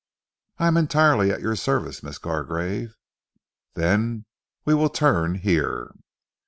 "I 0.57 0.65
am 0.65 0.77
entirely 0.77 1.29
at 1.29 1.41
your 1.41 1.55
service, 1.55 2.01
Miss 2.01 2.17
Gargrave." 2.17 2.95
"Then 3.75 4.25
we 4.65 4.73
will 4.73 4.89
turn 4.89 5.35
here." 5.35 5.91